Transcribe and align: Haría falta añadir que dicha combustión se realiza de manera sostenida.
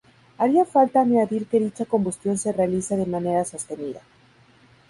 Haría 0.39 0.65
falta 0.65 1.01
añadir 1.01 1.45
que 1.45 1.59
dicha 1.59 1.85
combustión 1.85 2.35
se 2.39 2.51
realiza 2.51 2.95
de 2.97 3.05
manera 3.05 3.45
sostenida. 3.45 4.01